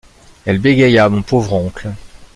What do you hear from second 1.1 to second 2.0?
pauvre oncle...